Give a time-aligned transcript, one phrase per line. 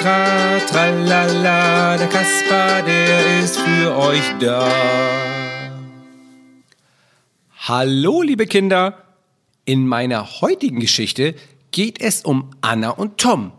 [0.00, 1.96] tra, tralala.
[1.98, 4.68] Der Kasper, der ist für euch da.
[7.58, 9.04] Hallo, liebe Kinder.
[9.64, 11.34] In meiner heutigen Geschichte
[11.70, 13.52] geht es um Anna und Tom,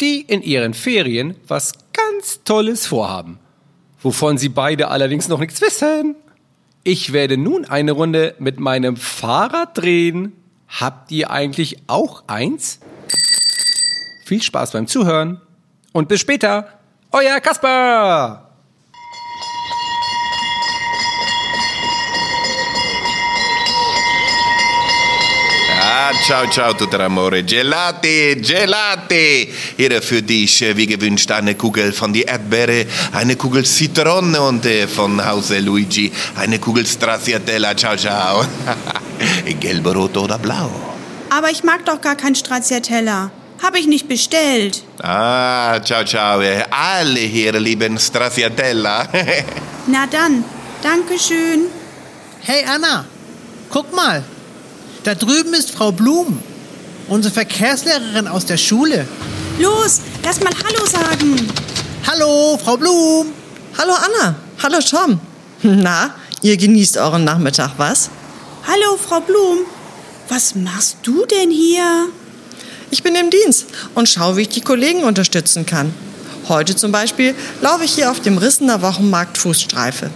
[0.00, 3.38] die in ihren Ferien was ganz Tolles vorhaben,
[4.02, 6.16] wovon sie beide allerdings noch nichts wissen.
[6.82, 10.32] Ich werde nun eine Runde mit meinem Fahrrad drehen.
[10.68, 12.80] Habt ihr eigentlich auch eins?
[14.24, 15.40] Viel Spaß beim Zuhören
[15.92, 16.66] und bis später.
[17.12, 18.50] Euer Kasper!
[25.82, 27.42] Ah, ciao, ciao, tutter Amore.
[27.42, 29.48] Gelati, Gelati.
[29.76, 34.86] Hier für dich, wie gewünscht, eine Kugel von die Erdbeere, eine Kugel Zitrone und äh,
[34.86, 37.76] von Hause Luigi eine Kugel Stracciatella.
[37.76, 38.44] Ciao, ciao.
[39.60, 40.70] Gelb, rot oder blau?
[41.30, 43.30] Aber ich mag doch gar kein Stracciatella.
[43.62, 44.82] Habe ich nicht bestellt.
[45.02, 46.40] Ah, ciao, ciao.
[46.40, 49.06] Äh, Alle hier lieben Stracciatella.
[49.86, 50.44] Na dann,
[50.82, 51.66] Dankeschön.
[52.40, 53.04] Hey Anna,
[53.68, 54.24] guck mal.
[55.04, 56.42] Da drüben ist Frau Blum,
[57.08, 59.06] unsere Verkehrslehrerin aus der Schule.
[59.58, 61.48] Los, lass mal Hallo sagen.
[62.06, 63.26] Hallo, Frau Blum.
[63.76, 64.36] Hallo Anna.
[64.62, 65.20] Hallo Tom.
[65.62, 68.08] Na, ihr genießt euren Nachmittag, was?
[68.66, 69.58] Hallo, Frau Blum.
[70.28, 72.08] Was machst du denn hier?
[72.90, 75.94] Ich bin im Dienst und schaue, wie ich die Kollegen unterstützen kann.
[76.48, 80.10] Heute zum Beispiel laufe ich hier auf dem Rissener Wochenmarkt Fußstreife.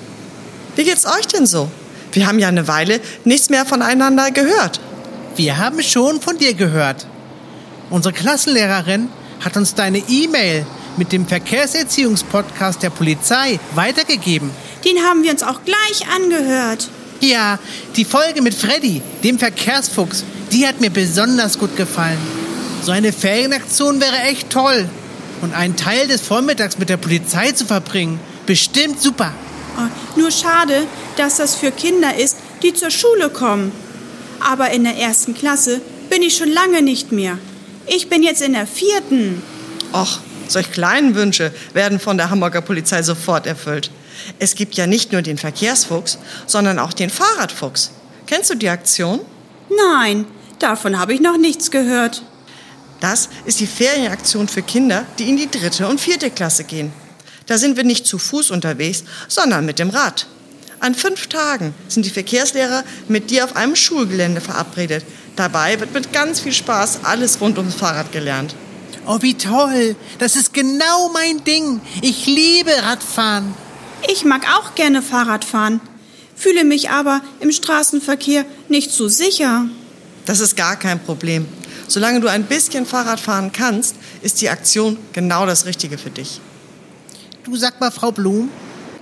[0.75, 1.71] Wie geht's euch denn so?
[2.11, 4.81] Wir haben ja eine Weile nichts mehr voneinander gehört.
[5.37, 7.07] Wir haben schon von dir gehört.
[7.91, 9.09] Unsere Klassenlehrerin
[9.45, 14.51] hat uns deine E-Mail mit dem Verkehrserziehungspodcast der Polizei weitergegeben.
[14.85, 16.89] Den haben wir uns auch gleich angehört.
[17.21, 17.59] Ja,
[17.95, 22.44] die Folge mit Freddy, dem Verkehrsfuchs, die hat mir besonders gut gefallen.
[22.85, 24.87] So eine Ferienaktion wäre echt toll.
[25.41, 29.33] Und einen Teil des Vormittags mit der Polizei zu verbringen, bestimmt super.
[29.79, 30.87] Oh, nur schade,
[31.17, 33.73] dass das für Kinder ist, die zur Schule kommen.
[34.39, 35.81] Aber in der ersten Klasse
[36.11, 37.39] bin ich schon lange nicht mehr.
[37.87, 39.43] Ich bin jetzt in der vierten.
[39.95, 40.19] Och,
[40.49, 43.91] solch kleinen Wünsche werden von der Hamburger Polizei sofort erfüllt.
[44.39, 47.93] Es gibt ja nicht nur den Verkehrsfuchs, sondern auch den Fahrradfuchs.
[48.27, 49.21] Kennst du die Aktion?
[49.75, 50.27] Nein,
[50.59, 52.23] davon habe ich noch nichts gehört.
[53.05, 56.91] Das ist die Ferienaktion für Kinder, die in die dritte und vierte Klasse gehen.
[57.45, 60.27] Da sind wir nicht zu Fuß unterwegs, sondern mit dem Rad.
[60.81, 65.05] An fünf Tagen sind die Verkehrslehrer mit dir auf einem Schulgelände verabredet.
[65.37, 68.55] Dabei wird mit ganz viel Spaß alles rund ums Fahrrad gelernt.
[69.07, 69.97] Oh, wie toll.
[70.19, 71.83] Das ist genau mein Ding.
[72.01, 73.55] Ich liebe Radfahren.
[74.11, 75.83] Ich mag auch gerne Fahrrad fahren,
[76.35, 79.67] fühle mich aber im Straßenverkehr nicht so sicher.
[80.25, 81.47] Das ist gar kein Problem.
[81.87, 86.41] Solange du ein bisschen Fahrrad fahren kannst, ist die Aktion genau das Richtige für dich.
[87.45, 88.49] Du sag mal, Frau Blum,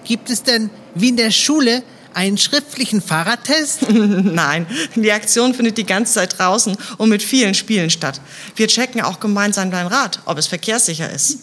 [0.04, 1.82] gibt es denn wie in der Schule
[2.14, 3.88] einen schriftlichen Fahrradtest?
[3.90, 8.20] Nein, die Aktion findet die ganze Zeit draußen und mit vielen Spielen statt.
[8.56, 11.38] Wir checken auch gemeinsam dein Rad, ob es verkehrssicher ist.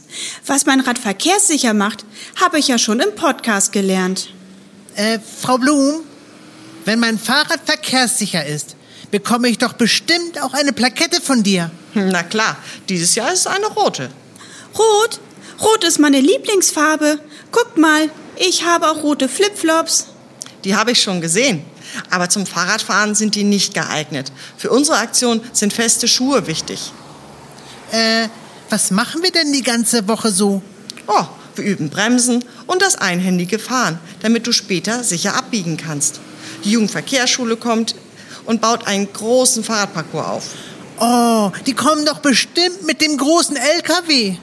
[0.45, 4.29] Was mein Rad verkehrssicher macht, habe ich ja schon im Podcast gelernt.
[4.95, 6.01] Äh, Frau Blum,
[6.85, 8.75] wenn mein Fahrrad verkehrssicher ist,
[9.11, 11.71] bekomme ich doch bestimmt auch eine Plakette von dir.
[11.93, 12.57] Na klar,
[12.87, 14.09] dieses Jahr ist es eine rote.
[14.77, 15.19] Rot?
[15.61, 17.19] Rot ist meine Lieblingsfarbe.
[17.51, 20.07] Guckt mal, ich habe auch rote Flipflops.
[20.63, 21.63] Die habe ich schon gesehen.
[22.09, 24.31] Aber zum Fahrradfahren sind die nicht geeignet.
[24.57, 26.91] Für unsere Aktion sind feste Schuhe wichtig.
[27.91, 28.27] Äh,
[28.69, 30.61] was machen wir denn die ganze Woche so?
[31.07, 31.25] Oh,
[31.55, 36.19] wir üben Bremsen und das einhändige Fahren, damit du später sicher abbiegen kannst.
[36.63, 37.95] Die Jugendverkehrsschule kommt
[38.49, 40.43] und baut einen großen Fahrradparcours auf.
[40.99, 44.37] Oh, die kommen doch bestimmt mit dem großen LKW.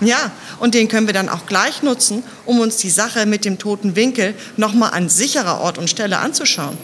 [0.00, 0.30] Ja,
[0.60, 3.96] und den können wir dann auch gleich nutzen, um uns die Sache mit dem toten
[3.96, 6.78] Winkel nochmal an sicherer Ort und Stelle anzuschauen.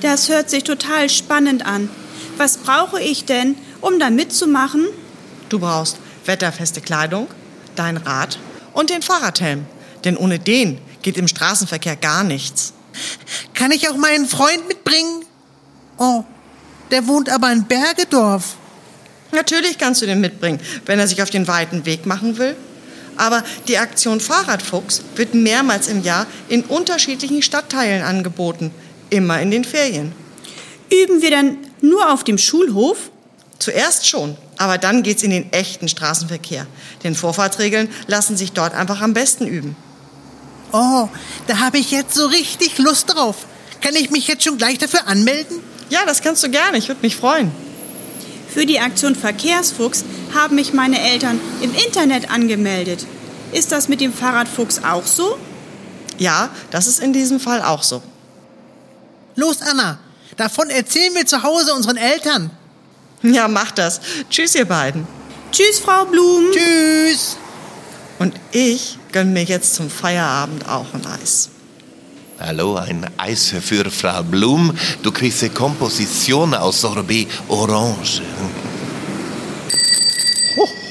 [0.00, 1.88] Das hört sich total spannend an.
[2.36, 4.88] Was brauche ich denn, um da mitzumachen?
[5.50, 7.28] Du brauchst wetterfeste Kleidung,
[7.76, 8.40] dein Rad
[8.72, 9.66] und den Fahrradhelm.
[10.04, 12.72] Denn ohne den geht im Straßenverkehr gar nichts.
[13.54, 15.19] Kann ich auch meinen Freund mitbringen?
[16.00, 16.24] Oh,
[16.90, 18.56] der wohnt aber in Bergedorf.
[19.32, 22.56] Natürlich kannst du den mitbringen, wenn er sich auf den weiten Weg machen will.
[23.18, 28.72] Aber die Aktion Fahrradfuchs wird mehrmals im Jahr in unterschiedlichen Stadtteilen angeboten,
[29.10, 30.12] immer in den Ferien.
[30.90, 33.10] Üben wir dann nur auf dem Schulhof?
[33.58, 36.66] Zuerst schon, aber dann geht's in den echten Straßenverkehr.
[37.04, 39.76] Denn Vorfahrtsregeln lassen sich dort einfach am besten üben.
[40.72, 41.10] Oh,
[41.46, 43.44] da habe ich jetzt so richtig Lust drauf.
[43.82, 45.60] Kann ich mich jetzt schon gleich dafür anmelden?
[45.90, 47.52] Ja, das kannst du gerne, ich würde mich freuen.
[48.48, 50.04] Für die Aktion Verkehrsfuchs
[50.34, 53.06] haben mich meine Eltern im Internet angemeldet.
[53.52, 55.38] Ist das mit dem Fahrradfuchs auch so?
[56.18, 58.02] Ja, das ist in diesem Fall auch so.
[59.36, 59.98] Los, Anna,
[60.36, 62.50] davon erzählen wir zu Hause unseren Eltern.
[63.22, 64.00] Ja, mach das.
[64.30, 65.06] Tschüss, ihr beiden.
[65.52, 66.44] Tschüss, Frau Blum.
[66.52, 67.36] Tschüss.
[68.18, 71.50] Und ich gönn mir jetzt zum Feierabend auch ein Eis.
[72.42, 74.74] Hallo, ein Eis für Frau Blum.
[75.02, 78.22] Du kriegst eine Komposition aus Sorbet Orange.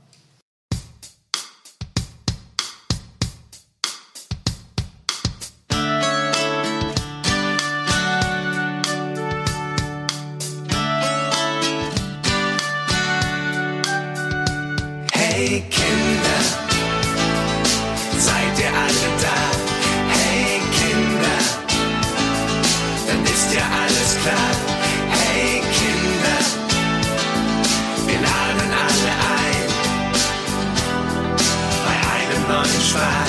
[32.98, 33.27] fire.